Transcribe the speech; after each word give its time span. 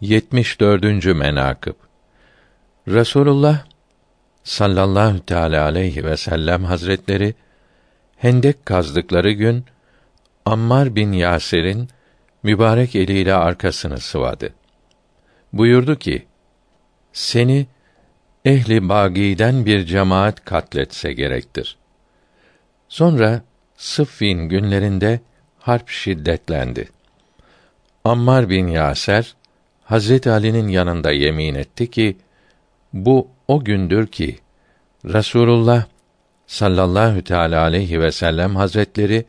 74. 0.00 1.04
menakıb 1.06 1.74
Resulullah 2.88 3.64
sallallahu 4.44 5.26
teala 5.26 5.64
aleyhi 5.64 6.04
ve 6.04 6.16
sellem 6.16 6.64
hazretleri 6.64 7.34
hendek 8.16 8.66
kazdıkları 8.66 9.32
gün 9.32 9.64
Ammar 10.44 10.96
bin 10.96 11.12
Yasir'in 11.12 11.88
mübarek 12.42 12.96
eliyle 12.96 13.34
arkasını 13.34 14.00
sıvadı. 14.00 14.54
Buyurdu 15.52 15.98
ki: 15.98 16.26
Seni 17.12 17.66
ehli 18.44 18.88
bagiden 18.88 19.66
bir 19.66 19.84
cemaat 19.84 20.44
katletse 20.44 21.12
gerektir. 21.12 21.76
Sonra 22.88 23.42
Sıffin 23.76 24.38
günlerinde 24.38 25.20
harp 25.58 25.88
şiddetlendi. 25.88 26.88
Ammar 28.04 28.48
bin 28.48 28.66
Yaser 28.66 29.34
Hazret 29.84 30.26
Ali'nin 30.26 30.68
yanında 30.68 31.12
yemin 31.12 31.54
etti 31.54 31.90
ki 31.90 32.16
bu 32.92 33.28
o 33.48 33.64
gündür 33.64 34.06
ki 34.06 34.38
Rasulullah 35.04 35.84
sallallahu 36.46 37.24
teala 37.24 37.62
aleyhi 37.62 38.00
ve 38.00 38.12
sellem 38.12 38.56
hazretleri 38.56 39.24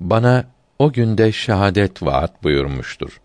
bana 0.00 0.44
o 0.78 0.92
günde 0.92 1.32
şehadet 1.32 2.02
vaat 2.02 2.42
buyurmuştur. 2.42 3.20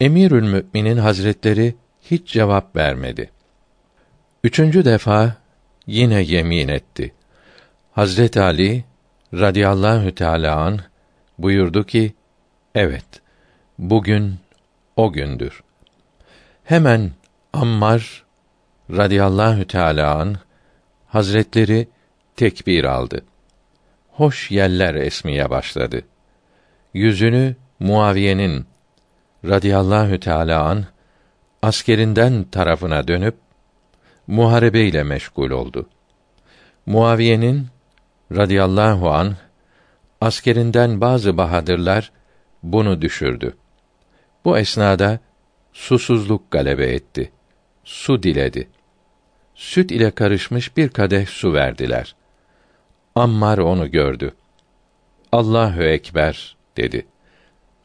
Emirül 0.00 0.42
Mü'minin 0.42 0.96
hazretleri 0.96 1.74
hiç 2.02 2.28
cevap 2.28 2.76
vermedi. 2.76 3.30
Üçüncü 4.44 4.84
defa 4.84 5.36
yine 5.86 6.22
yemin 6.22 6.68
etti. 6.68 7.14
Hazret 7.92 8.36
Ali 8.36 8.84
radıyallahu 9.34 10.14
teala 10.14 10.56
an 10.56 10.80
buyurdu 11.38 11.84
ki: 11.84 12.14
Evet, 12.74 13.06
bugün 13.78 14.34
o 14.96 15.12
gündür. 15.12 15.62
Hemen 16.64 17.10
Ammar 17.52 18.24
radıyallahu 18.90 19.66
teala 19.66 20.14
an 20.14 20.36
Hazretleri 21.06 21.88
tekbir 22.36 22.84
aldı. 22.84 23.24
Hoş 24.12 24.50
yeller 24.50 24.94
esmeye 24.94 25.50
başladı. 25.50 26.02
Yüzünü 26.94 27.56
Muaviye'nin 27.80 28.66
radıyallahu 29.44 30.20
teala 30.20 30.62
an 30.64 30.84
askerinden 31.62 32.44
tarafına 32.44 33.08
dönüp 33.08 33.34
muharebe 34.26 34.80
ile 34.80 35.02
meşgul 35.02 35.50
oldu. 35.50 35.88
Muaviye'nin 36.86 37.66
radıyallahu 38.32 39.10
an 39.10 39.36
askerinden 40.20 41.00
bazı 41.00 41.36
bahadırlar 41.36 42.12
bunu 42.62 43.02
düşürdü. 43.02 43.56
Bu 44.46 44.58
esnada 44.58 45.18
susuzluk 45.72 46.50
galebe 46.50 46.86
etti. 46.86 47.32
Su 47.84 48.22
diledi. 48.22 48.68
Süt 49.54 49.90
ile 49.90 50.10
karışmış 50.10 50.76
bir 50.76 50.88
kadeh 50.88 51.26
su 51.26 51.52
verdiler. 51.52 52.16
Ammar 53.14 53.58
onu 53.58 53.90
gördü. 53.90 54.34
Allahu 55.32 55.82
ekber 55.82 56.56
dedi. 56.76 57.06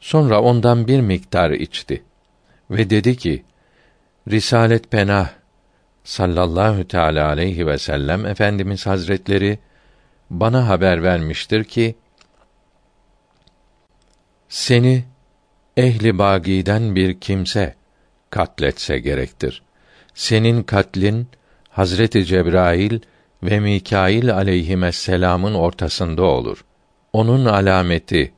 Sonra 0.00 0.42
ondan 0.42 0.88
bir 0.88 1.00
miktar 1.00 1.50
içti 1.50 2.02
ve 2.70 2.90
dedi 2.90 3.16
ki: 3.16 3.44
Risalet 4.30 4.90
Penah 4.90 5.30
sallallahu 6.04 6.88
teala 6.88 7.28
aleyhi 7.28 7.66
ve 7.66 7.78
sellem 7.78 8.26
efendimiz 8.26 8.86
hazretleri 8.86 9.58
bana 10.30 10.68
haber 10.68 11.02
vermiştir 11.02 11.64
ki 11.64 11.94
seni 14.48 15.11
ehli 15.76 16.18
bagiden 16.18 16.94
bir 16.96 17.20
kimse 17.20 17.74
katletse 18.30 18.98
gerektir. 18.98 19.62
Senin 20.14 20.62
katlin 20.62 21.28
Hazreti 21.68 22.24
Cebrail 22.24 23.00
ve 23.42 23.60
Mikail 23.60 24.34
aleyhisselam'ın 24.34 25.54
ortasında 25.54 26.22
olur. 26.22 26.64
Onun 27.12 27.44
alameti 27.44 28.32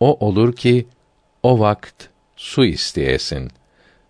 o 0.00 0.26
olur 0.26 0.56
ki 0.56 0.86
o 1.42 1.60
vakt 1.60 2.04
su 2.36 2.64
isteyesin. 2.64 3.50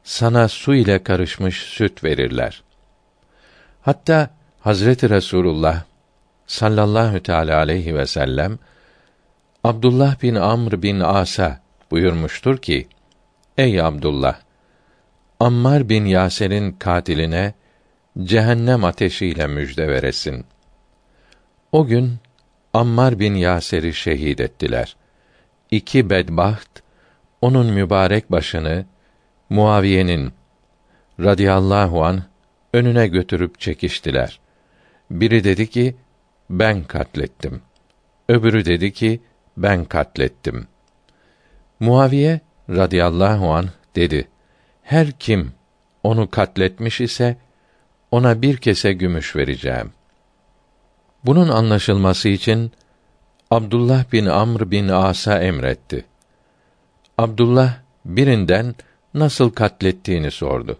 Sana 0.04 0.48
su 0.48 0.74
ile 0.74 1.02
karışmış 1.02 1.62
süt 1.62 2.04
verirler. 2.04 2.62
Hatta 3.82 4.30
Hazreti 4.60 5.10
Resulullah 5.10 5.82
sallallahu 6.46 7.22
teala 7.22 7.56
aleyhi 7.56 7.94
ve 7.94 8.06
sellem 8.06 8.58
Abdullah 9.64 10.22
bin 10.22 10.34
Amr 10.34 10.82
bin 10.82 11.00
Asa 11.00 11.60
buyurmuştur 11.90 12.58
ki: 12.58 12.88
Ey 13.58 13.82
Abdullah, 13.82 14.40
Ammar 15.40 15.88
bin 15.88 16.04
Yaser'in 16.04 16.72
katiline 16.72 17.54
cehennem 18.22 18.84
ateşiyle 18.84 19.46
müjde 19.46 19.88
veresin. 19.88 20.44
O 21.72 21.86
gün 21.86 22.16
Ammar 22.74 23.18
bin 23.18 23.34
Yaser'i 23.34 23.94
şehit 23.94 24.40
ettiler. 24.40 24.96
İki 25.70 26.10
bedbaht 26.10 26.82
onun 27.40 27.66
mübarek 27.66 28.30
başını 28.32 28.86
Muaviye'nin 29.50 30.32
radıyallahu 31.20 32.04
an 32.04 32.22
önüne 32.72 33.06
götürüp 33.06 33.60
çekiştiler. 33.60 34.40
Biri 35.10 35.44
dedi 35.44 35.70
ki 35.70 35.96
ben 36.50 36.84
katlettim. 36.84 37.62
Öbürü 38.28 38.64
dedi 38.64 38.92
ki 38.92 39.20
ben 39.56 39.84
katlettim. 39.84 40.66
Muaviye 41.80 42.40
radıyallahu 42.70 43.52
an 43.52 43.68
dedi: 43.96 44.28
Her 44.82 45.12
kim 45.12 45.52
onu 46.02 46.30
katletmiş 46.30 47.00
ise 47.00 47.36
ona 48.10 48.42
bir 48.42 48.56
kese 48.56 48.92
gümüş 48.92 49.36
vereceğim. 49.36 49.92
Bunun 51.24 51.48
anlaşılması 51.48 52.28
için 52.28 52.72
Abdullah 53.50 54.12
bin 54.12 54.26
Amr 54.26 54.70
bin 54.70 54.88
As'a 54.88 55.38
emretti. 55.38 56.04
Abdullah 57.18 57.74
birinden 58.04 58.74
nasıl 59.14 59.50
katlettiğini 59.50 60.30
sordu. 60.30 60.78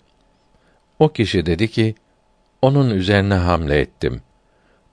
O 0.99 1.09
kişi 1.09 1.47
dedi 1.47 1.71
ki, 1.71 1.95
onun 2.63 2.91
üzerine 2.91 3.35
hamle 3.35 3.81
ettim. 3.81 4.23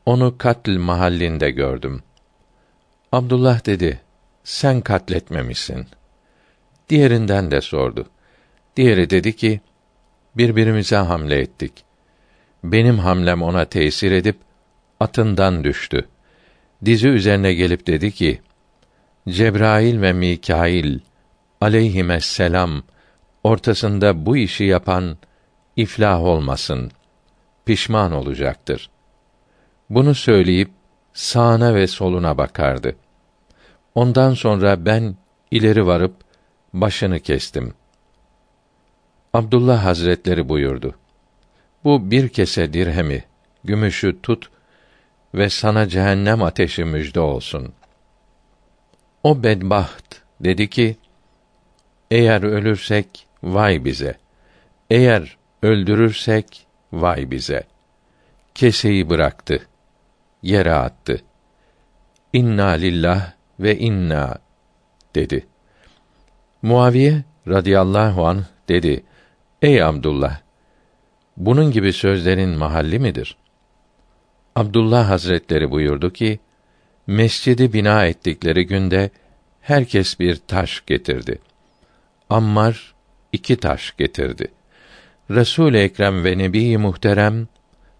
Onu 0.05 0.37
katl 0.37 0.77
mahallinde 0.77 1.51
gördüm. 1.51 2.03
Abdullah 3.11 3.65
dedi, 3.65 4.01
sen 4.45 4.81
katletmemişsin. 4.81 5.87
Diğerinden 6.89 7.51
de 7.51 7.61
sordu. 7.61 8.05
Diğeri 8.75 9.09
dedi 9.09 9.35
ki, 9.35 9.61
birbirimize 10.37 10.95
hamle 10.95 11.39
ettik. 11.39 11.73
Benim 12.63 12.99
hamlem 12.99 13.43
ona 13.43 13.65
tesir 13.65 14.11
edip, 14.11 14.37
atından 14.99 15.63
düştü. 15.63 16.07
Dizi 16.85 17.07
üzerine 17.07 17.53
gelip 17.53 17.87
dedi 17.87 18.11
ki, 18.11 18.41
Cebrail 19.29 20.01
ve 20.01 20.13
Mikail 20.13 20.99
aleyhisselam 21.61 22.83
ortasında 23.43 24.25
bu 24.25 24.37
işi 24.37 24.63
yapan 24.63 25.17
iflah 25.75 26.21
olmasın, 26.21 26.91
pişman 27.65 28.11
olacaktır. 28.11 28.89
Bunu 29.89 30.15
söyleyip 30.15 30.69
sağına 31.13 31.75
ve 31.75 31.87
soluna 31.87 32.37
bakardı. 32.37 32.95
Ondan 33.95 34.33
sonra 34.33 34.85
ben 34.85 35.15
ileri 35.51 35.87
varıp 35.87 36.15
başını 36.73 37.19
kestim. 37.19 37.73
Abdullah 39.33 39.85
Hazretleri 39.85 40.49
buyurdu. 40.49 40.95
Bu 41.83 42.11
bir 42.11 42.29
kese 42.29 42.73
dirhemi, 42.73 43.23
gümüşü 43.63 44.21
tut 44.21 44.49
ve 45.33 45.49
sana 45.49 45.87
cehennem 45.89 46.43
ateşi 46.43 46.83
müjde 46.83 47.19
olsun. 47.19 47.73
O 49.23 49.43
bedbaht 49.43 50.21
dedi 50.39 50.69
ki, 50.69 50.97
eğer 52.11 52.43
ölürsek 52.43 53.27
vay 53.43 53.85
bize. 53.85 54.17
Eğer 54.89 55.37
öldürürsek 55.61 56.67
vay 56.93 57.31
bize. 57.31 57.63
Keseyi 58.55 59.09
bıraktı. 59.09 59.67
Yere 60.43 60.73
attı. 60.73 61.21
İnna 62.33 62.67
lillah 62.67 63.34
ve 63.59 63.77
inna 63.77 64.37
dedi. 65.15 65.45
Muaviye 66.61 67.23
radıyallahu 67.47 68.27
an 68.27 68.45
dedi: 68.69 69.03
Ey 69.61 69.83
Abdullah, 69.83 70.39
bunun 71.37 71.71
gibi 71.71 71.93
sözlerin 71.93 72.49
mahalli 72.49 72.99
midir? 72.99 73.37
Abdullah 74.55 75.09
Hazretleri 75.09 75.71
buyurdu 75.71 76.13
ki, 76.13 76.39
mescidi 77.07 77.73
bina 77.73 78.05
ettikleri 78.05 78.67
günde 78.67 79.09
herkes 79.61 80.19
bir 80.19 80.35
taş 80.35 80.85
getirdi. 80.85 81.39
Ammar 82.29 82.93
iki 83.31 83.57
taş 83.57 83.97
getirdi. 83.97 84.47
Resul 85.31 85.73
Ekrem 85.73 86.23
ve 86.23 86.37
Nebi 86.37 86.77
Muhterem 86.77 87.47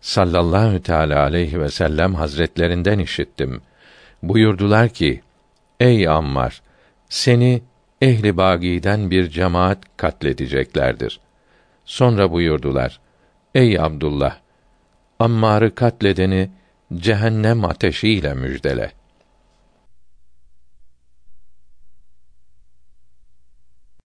sallallahu 0.02 0.82
teala 0.82 1.20
aleyhi 1.20 1.60
ve 1.60 1.70
sellem 1.70 2.16
hazretlerinden 2.16 3.00
işittim. 3.00 3.62
Buyurdular 4.24 4.90
ki: 4.90 5.22
Ey 5.80 6.08
Ammar, 6.08 6.62
seni 7.10 7.62
ehli 8.02 8.38
bagiden 8.38 9.12
bir 9.12 9.30
cemaat 9.30 9.78
katledeceklerdir. 9.98 11.20
Sonra 11.86 12.32
buyurdular: 12.32 13.00
Ey 13.56 13.80
Abdullah, 13.80 14.38
Ammar'ı 15.20 15.76
katledeni 15.76 16.50
cehennem 16.94 17.66
ateşiyle 17.66 18.34
müjdele. 18.34 18.92